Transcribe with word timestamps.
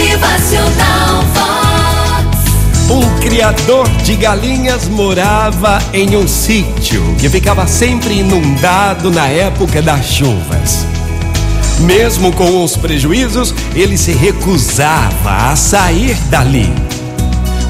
Motivacional 0.00 1.22
Vox. 1.34 2.90
Um 2.90 3.20
criador 3.20 3.86
de 4.02 4.16
galinhas 4.16 4.88
morava 4.88 5.78
em 5.92 6.16
um 6.16 6.26
sítio 6.26 7.02
que 7.18 7.28
ficava 7.28 7.66
sempre 7.66 8.14
inundado 8.14 9.10
na 9.10 9.26
época 9.26 9.82
das 9.82 10.06
chuvas. 10.06 10.86
Mesmo 11.80 12.32
com 12.32 12.64
os 12.64 12.76
prejuízos, 12.76 13.54
ele 13.74 13.98
se 13.98 14.12
recusava 14.12 15.50
a 15.50 15.54
sair 15.54 16.14
dali. 16.30 16.72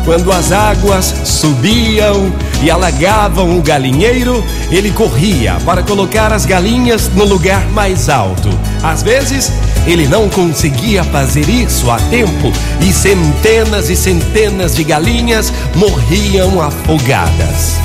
Quando 0.05 0.33
as 0.33 0.51
águas 0.51 1.15
subiam 1.25 2.33
e 2.63 2.71
alagavam 2.71 3.59
o 3.59 3.63
galinheiro, 3.63 4.45
ele 4.71 4.91
corria 4.91 5.57
para 5.65 5.83
colocar 5.83 6.33
as 6.33 6.47
galinhas 6.47 7.09
no 7.15 7.25
lugar 7.25 7.67
mais 7.69 8.09
alto. 8.09 8.49
Às 8.83 9.03
vezes, 9.03 9.53
ele 9.87 10.07
não 10.07 10.29
conseguia 10.29 11.05
fazer 11.05 11.49
isso 11.49 11.91
a 11.91 11.99
tempo 12.11 12.53
e 12.81 12.93
centenas 12.93 13.91
e 13.91 13.97
centenas 13.97 14.75
de 14.75 14.85
galinhas 14.85 15.53
morriam 15.75 16.61
afogadas. 16.61 17.77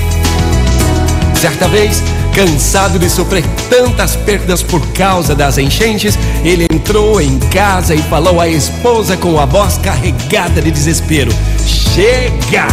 Certa 1.36 1.68
vez, 1.68 2.02
cansado 2.34 2.98
de 2.98 3.10
sofrer 3.10 3.44
tantas 3.70 4.16
perdas 4.16 4.62
por 4.62 4.86
causa 4.94 5.36
das 5.36 5.58
enchentes, 5.58 6.18
ele 6.44 6.66
entrou 6.72 7.22
em 7.22 7.40
casa 7.40 7.94
e 7.94 8.02
falou 8.04 8.42
à 8.42 8.48
esposa 8.48 9.16
com 9.16 9.40
a 9.40 9.46
voz 9.46 9.78
carregada 9.78 10.62
de 10.62 10.72
desespero: 10.72 11.32
Chega! 11.96 12.68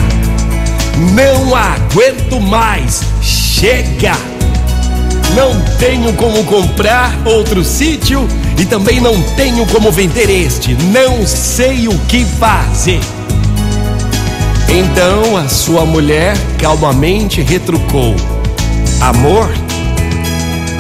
Não 1.15 1.55
aguento 1.55 2.41
mais! 2.41 3.03
Chega! 3.23 4.15
Não 5.37 5.61
tenho 5.79 6.13
como 6.15 6.43
comprar 6.43 7.17
outro 7.25 7.63
sítio 7.63 8.27
e 8.59 8.65
também 8.65 9.01
não 9.01 9.23
tenho 9.37 9.65
como 9.67 9.93
vender 9.93 10.29
este. 10.29 10.75
Não 10.75 11.25
sei 11.25 11.87
o 11.87 11.97
que 12.09 12.25
fazer. 12.25 12.99
Então 14.69 15.37
a 15.37 15.49
sua 15.49 15.87
mulher 15.87 16.37
calmamente 16.59 17.43
retrucou: 17.43 18.17
Amor, 19.01 19.49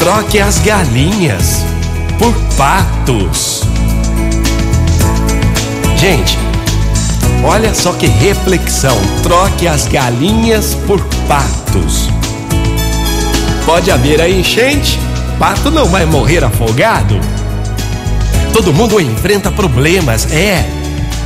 troque 0.00 0.40
as 0.40 0.58
galinhas 0.58 1.64
por 2.18 2.34
patos. 2.56 3.62
Gente, 5.96 6.36
olha 7.42 7.74
só 7.74 7.92
que 7.92 8.06
reflexão: 8.06 8.96
troque 9.22 9.66
as 9.66 9.86
galinhas 9.86 10.74
por 10.86 11.00
patos. 11.28 12.08
Pode 13.64 13.90
haver 13.90 14.20
a 14.20 14.28
enchente, 14.28 14.98
pato 15.38 15.70
não 15.70 15.86
vai 15.86 16.04
morrer 16.04 16.44
afogado. 16.44 17.18
Todo 18.52 18.72
mundo 18.72 19.00
enfrenta 19.00 19.50
problemas, 19.50 20.30
é. 20.30 20.64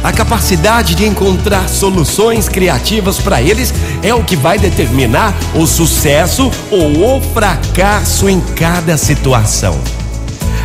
A 0.05 0.13
capacidade 0.13 0.95
de 0.95 1.05
encontrar 1.05 1.69
soluções 1.69 2.49
criativas 2.49 3.19
para 3.19 3.43
eles 3.43 3.75
é 4.03 4.15
o 4.15 4.23
que 4.23 4.37
vai 4.37 4.59
determinar 4.59 5.35
o 5.55 5.67
sucesso 5.67 6.51
ou 6.71 7.17
o 7.17 7.21
fracasso 7.21 8.29
em 8.29 8.41
cada 8.41 8.97
situação. 8.97 9.77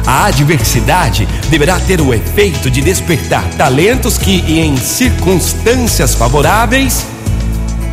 A 0.06 0.26
adversidade 0.26 1.28
deverá 1.50 1.80
ter 1.80 2.02
o 2.02 2.14
efeito 2.14 2.70
de 2.70 2.82
despertar 2.82 3.44
talentos 3.58 4.18
que, 4.18 4.40
em 4.60 4.76
circunstâncias 4.78 6.16
favoráveis, 6.16 7.06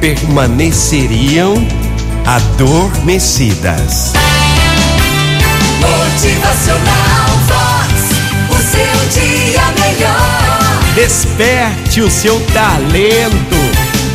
permaneceriam 0.01 1.55
adormecidas. 2.25 4.12
Motivacional 5.81 7.29
Vox. 7.47 7.92
O 8.51 8.56
seu 8.56 9.23
dia 9.23 9.62
melhor. 9.79 10.95
Desperte 10.95 12.01
o 12.01 12.11
seu 12.11 12.41
talento. 12.53 13.56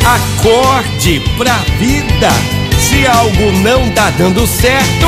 Acorde 0.04 1.22
pra 1.36 1.56
vida. 1.78 2.30
Se 2.78 3.06
algo 3.06 3.52
não 3.62 3.90
tá 3.90 4.10
dando 4.10 4.46
certo, 4.46 5.06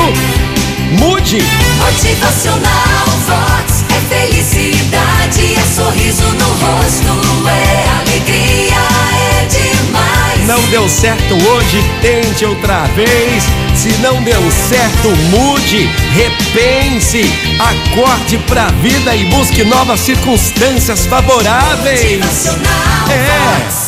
mude. 0.99 1.37
Motivacional 1.79 3.05
Vox. 3.27 3.83
É 3.89 4.15
felicidade, 4.15 5.55
é 5.55 5.75
sorriso 5.75 6.23
no 6.23 6.45
rosto, 6.45 7.47
é 7.49 7.89
alegria, 7.99 8.75
é 9.41 9.45
demais. 9.45 10.47
Não 10.47 10.61
deu 10.69 10.87
certo 10.87 11.33
hoje, 11.49 11.83
tente 12.01 12.45
outra 12.45 12.83
vez. 12.95 13.43
Se 13.75 13.89
não 14.01 14.21
deu 14.23 14.41
certo, 14.69 15.09
mude, 15.29 15.89
repense, 16.13 17.25
acorde 17.59 18.37
pra 18.39 18.67
vida 18.81 19.15
e 19.15 19.25
busque 19.25 19.63
novas 19.63 19.99
circunstâncias 19.99 21.05
favoráveis. 21.05 22.17
Motivacional 22.17 23.09
É. 23.09 23.65
Vox. 23.65 23.86